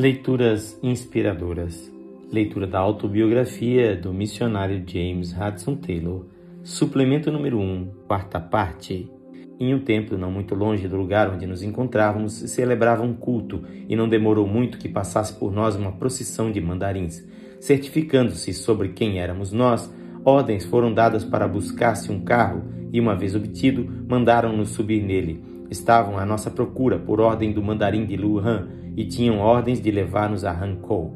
[0.00, 1.92] Leituras inspiradoras.
[2.30, 6.24] Leitura da autobiografia do missionário James Hudson Taylor.
[6.62, 9.10] Suplemento número 1, quarta parte.
[9.58, 13.96] Em um templo não muito longe do lugar onde nos encontrávamos, celebrava um culto e
[13.96, 17.26] não demorou muito que passasse por nós uma procissão de mandarins.
[17.58, 19.92] Certificando-se sobre quem éramos nós,
[20.24, 22.62] ordens foram dadas para buscar-se um carro
[22.92, 25.57] e, uma vez obtido, mandaram-nos subir nele.
[25.70, 30.44] Estavam à nossa procura por ordem do mandarim de Luhan e tinham ordens de levar-nos
[30.44, 31.14] a Hankou.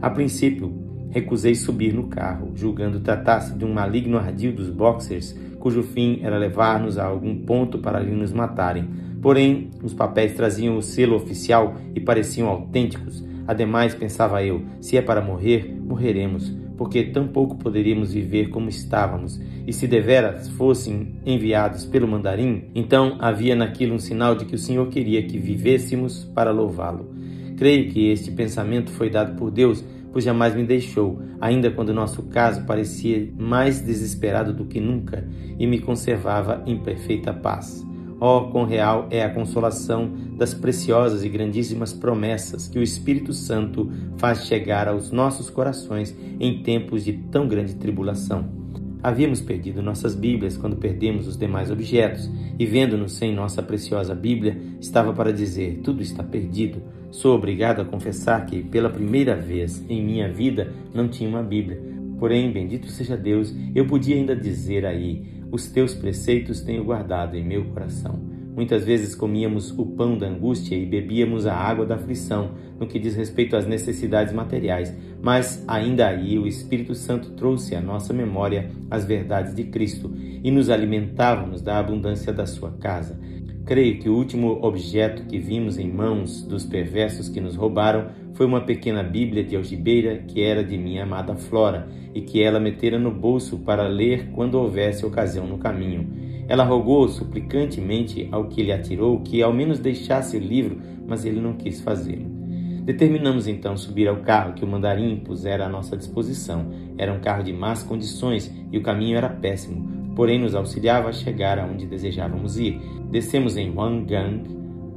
[0.00, 0.72] A princípio,
[1.10, 5.34] recusei subir no carro, julgando tratar-se de um maligno ardil dos boxers
[5.66, 8.88] cujo fim era levar-nos a algum ponto para ali nos matarem.
[9.20, 13.24] Porém, os papéis traziam o selo oficial e pareciam autênticos.
[13.48, 19.40] Ademais, pensava eu, se é para morrer, morreremos, porque tão pouco poderíamos viver como estávamos.
[19.66, 24.58] E se deveras fossem enviados pelo mandarim, então havia naquilo um sinal de que o
[24.58, 27.10] Senhor queria que vivêssemos para louvá-lo.
[27.56, 29.84] Creio que este pensamento foi dado por Deus
[30.16, 35.66] pois jamais me deixou, ainda quando nosso caso parecia mais desesperado do que nunca, e
[35.66, 37.84] me conservava em perfeita paz.
[38.18, 43.90] Oh, quão real é a consolação das preciosas e grandíssimas promessas que o Espírito Santo
[44.16, 48.66] faz chegar aos nossos corações em tempos de tão grande tribulação.
[49.02, 54.56] Havíamos perdido nossas Bíblias quando perdemos os demais objetos, e vendo-nos sem nossa preciosa Bíblia,
[54.80, 56.82] estava para dizer: tudo está perdido.
[57.10, 61.80] Sou obrigado a confessar que, pela primeira vez em minha vida, não tinha uma Bíblia.
[62.18, 67.44] Porém, bendito seja Deus, eu podia ainda dizer aí: os teus preceitos tenho guardado em
[67.44, 68.36] meu coração.
[68.56, 72.98] Muitas vezes comíamos o pão da angústia e bebíamos a água da aflição, no que
[72.98, 78.70] diz respeito às necessidades materiais, mas ainda aí o Espírito Santo trouxe à nossa memória
[78.90, 83.20] as verdades de Cristo e nos alimentávamos da abundância da sua casa.
[83.66, 88.46] Creio que o último objeto que vimos em mãos dos perversos que nos roubaram foi
[88.46, 92.96] uma pequena Bíblia de algibeira que era de minha amada Flora e que ela metera
[92.96, 96.08] no bolso para ler quando houvesse ocasião no caminho.
[96.46, 101.40] Ela rogou suplicantemente ao que lhe atirou que ao menos deixasse o livro, mas ele
[101.40, 102.36] não quis fazê-lo.
[102.84, 106.70] Determinamos então subir ao carro que o mandarim pusera à nossa disposição.
[106.96, 111.12] Era um carro de más condições e o caminho era péssimo, porém nos auxiliava a
[111.12, 112.80] chegar aonde desejávamos ir.
[113.10, 114.42] Descemos em Wangang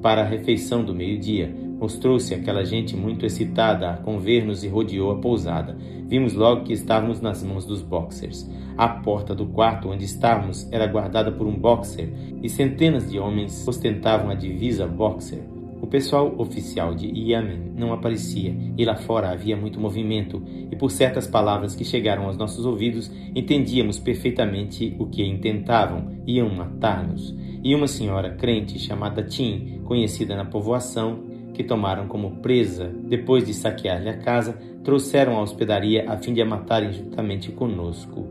[0.02, 1.54] para a refeição do meio-dia.
[1.78, 5.78] Mostrou-se aquela gente muito excitada a conver-nos e rodeou a pousada.
[6.08, 8.50] Vimos logo que estávamos nas mãos dos boxers.
[8.78, 12.10] A porta do quarto onde estávamos era guardada por um boxer
[12.42, 15.59] e centenas de homens ostentavam a divisa boxer.
[15.82, 20.92] O pessoal oficial de Yemen não aparecia e lá fora havia muito movimento, e por
[20.92, 27.36] certas palavras que chegaram aos nossos ouvidos entendíamos perfeitamente o que intentavam: iam matar-nos.
[27.64, 31.24] E uma senhora crente chamada Tim, conhecida na povoação,
[31.54, 36.42] que tomaram como presa depois de saquear-lhe a casa, trouxeram à hospedaria a fim de
[36.42, 38.29] a matarem juntamente conosco.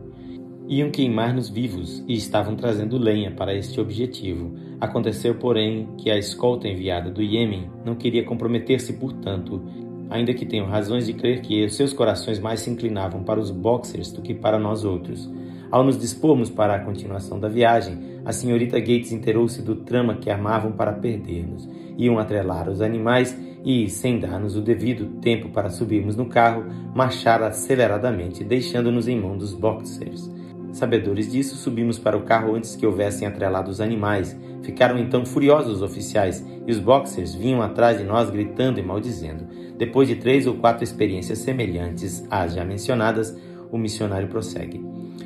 [0.71, 4.53] Iam queimar-nos vivos e estavam trazendo lenha para este objetivo.
[4.79, 9.63] Aconteceu, porém, que a escolta enviada do Iêmen não queria comprometer-se, portanto,
[10.11, 14.11] ainda que tenham razões de crer que seus corações mais se inclinavam para os boxers
[14.11, 15.27] do que para nós outros.
[15.71, 20.29] Ao nos dispormos para a continuação da viagem, a senhorita Gates inteirou-se do trama que
[20.29, 21.67] armavam para perder-nos.
[21.97, 23.35] Iam atrelar os animais
[23.65, 26.63] e, sem dar-nos o devido tempo para subirmos no carro,
[26.93, 30.37] marchar aceleradamente, deixando-nos em mão dos boxers.
[30.71, 34.37] Sabedores disso, subimos para o carro antes que houvessem atrelado os animais.
[34.61, 39.47] Ficaram então furiosos os oficiais e os boxers vinham atrás de nós gritando e maldizendo.
[39.77, 43.35] Depois de três ou quatro experiências semelhantes às já mencionadas,
[43.71, 44.83] o missionário prossegue.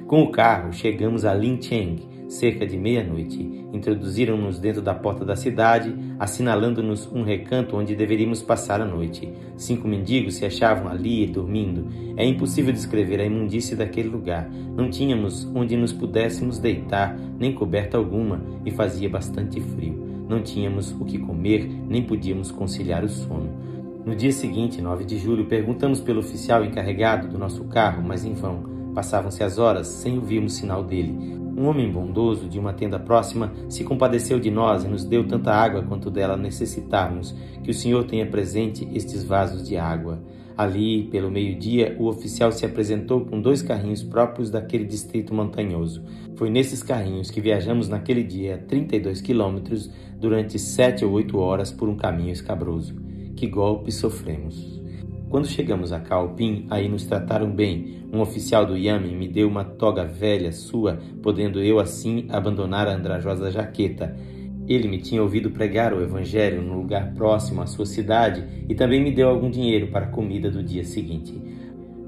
[0.08, 3.64] Com o carro, chegamos a Lincheng, cerca de meia-noite.
[3.72, 9.32] Introduziram-nos dentro da porta da cidade, assinalando-nos um recanto onde deveríamos passar a noite.
[9.56, 11.88] Cinco mendigos se achavam ali dormindo.
[12.18, 14.50] É impossível descrever a imundície daquele lugar.
[14.76, 20.04] Não tínhamos onde nos pudéssemos deitar, nem coberta alguma, e fazia bastante frio.
[20.28, 23.50] Não tínhamos o que comer, nem podíamos conciliar o sono.
[24.06, 28.34] No dia seguinte, 9 de julho, perguntamos pelo oficial encarregado do nosso carro, mas em
[28.34, 28.64] vão.
[28.94, 31.43] Passavam-se as horas sem ouvirmos sinal dele.
[31.56, 35.54] Um homem bondoso de uma tenda próxima se compadeceu de nós e nos deu tanta
[35.54, 37.36] água quanto dela necessitávamos.
[37.64, 40.20] Que o Senhor tenha presente estes vasos de água.
[40.58, 46.04] Ali, pelo meio-dia, o oficial se apresentou com dois carrinhos próprios daquele distrito montanhoso.
[46.36, 51.88] Foi nesses carrinhos que viajamos naquele dia 32 quilômetros durante sete ou oito horas por
[51.88, 52.96] um caminho escabroso.
[53.36, 54.83] Que golpe sofremos!
[55.34, 58.04] Quando chegamos a Calpim, aí nos trataram bem.
[58.14, 62.94] Um oficial do Yamen me deu uma toga velha sua, podendo eu assim abandonar a
[62.94, 64.16] andrajosa jaqueta.
[64.68, 69.02] Ele me tinha ouvido pregar o Evangelho no lugar próximo à sua cidade e também
[69.02, 71.34] me deu algum dinheiro para a comida do dia seguinte.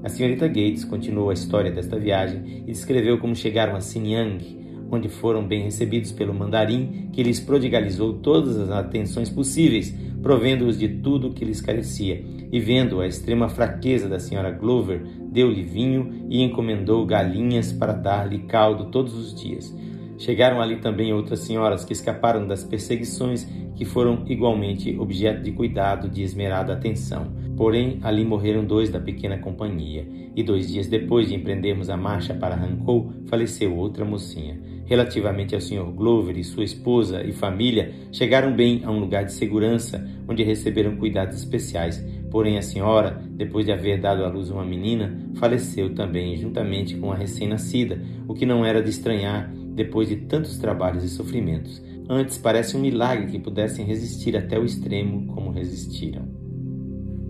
[0.04, 5.08] A senhorita Gates continuou a história desta viagem e descreveu como chegaram a Sinyang, onde
[5.08, 11.28] foram bem recebidos pelo mandarim, que lhes prodigalizou todas as atenções possíveis, provendo-os de tudo
[11.28, 12.24] o que lhes carecia.
[12.50, 18.40] E vendo a extrema fraqueza da senhora Glover, deu-lhe vinho e encomendou galinhas para dar-lhe
[18.40, 19.74] caldo todos os dias.
[20.18, 26.08] Chegaram ali também outras senhoras que escaparam das perseguições, que foram igualmente objeto de cuidado
[26.08, 27.26] de esmerada atenção.
[27.56, 32.34] Porém, ali morreram dois da pequena companhia, e dois dias depois de empreendermos a marcha
[32.34, 34.58] para Rancou, faleceu outra mocinha.
[34.86, 35.84] Relativamente ao Sr.
[35.94, 40.96] Glover e sua esposa e família, chegaram bem a um lugar de segurança, onde receberam
[40.96, 42.02] cuidados especiais.
[42.30, 47.12] Porém, a senhora, depois de haver dado à luz uma menina, faleceu também, juntamente com
[47.12, 51.82] a recém-nascida, o que não era de estranhar, depois de tantos trabalhos e sofrimentos.
[52.08, 56.35] Antes parece um milagre que pudessem resistir até o extremo como resistiram.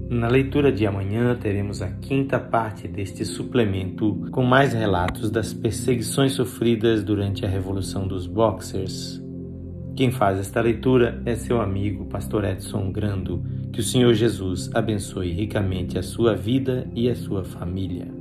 [0.08, 6.32] Na leitura de amanhã teremos a quinta parte deste suplemento com mais relatos das perseguições
[6.32, 9.20] sofridas durante a Revolução dos Boxers.
[9.96, 13.42] Quem faz esta leitura é seu amigo, Pastor Edson Grando.
[13.72, 18.15] Que o Senhor Jesus abençoe ricamente a sua vida e a sua família.